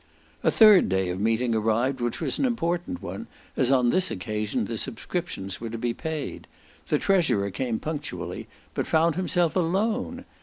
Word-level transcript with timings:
A 0.43 0.49
third 0.49 0.89
day 0.89 1.09
of 1.09 1.19
meeting 1.21 1.53
arrived, 1.53 2.01
which 2.01 2.19
was 2.19 2.39
an 2.39 2.45
important 2.45 3.03
one, 3.03 3.27
as 3.55 3.69
on 3.69 3.91
this 3.91 4.09
occasion 4.09 4.65
the 4.65 4.75
subscriptions 4.79 5.61
were 5.61 5.69
to 5.69 5.77
be 5.77 5.93
paid. 5.93 6.47
The 6.87 6.97
treasurer 6.97 7.51
came 7.51 7.77
punctually, 7.79 8.47
but 8.73 8.87
found 8.87 9.13
himself 9.13 9.55
alone. 9.55 10.25